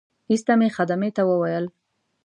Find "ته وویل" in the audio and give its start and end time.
1.15-1.65